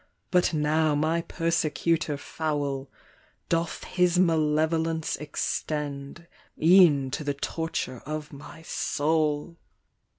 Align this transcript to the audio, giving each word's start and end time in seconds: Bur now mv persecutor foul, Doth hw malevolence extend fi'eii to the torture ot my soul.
Bur 0.31 0.41
now 0.51 0.95
mv 0.95 1.27
persecutor 1.27 2.17
foul, 2.17 2.89
Doth 3.49 3.83
hw 3.83 4.17
malevolence 4.19 5.15
extend 5.17 6.25
fi'eii 6.59 7.11
to 7.11 7.23
the 7.23 7.35
torture 7.35 8.01
ot 8.07 8.31
my 8.33 8.63
soul. 8.63 9.57